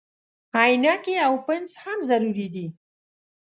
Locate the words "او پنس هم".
1.25-1.99